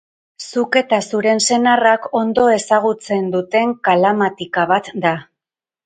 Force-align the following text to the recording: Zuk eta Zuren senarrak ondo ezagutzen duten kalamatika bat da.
Zuk 0.51 0.77
eta 0.79 0.97
Zuren 1.11 1.41
senarrak 1.49 2.09
ondo 2.21 2.47
ezagutzen 2.55 3.31
duten 3.39 3.79
kalamatika 3.91 4.69
bat 4.77 4.95
da. 5.07 5.19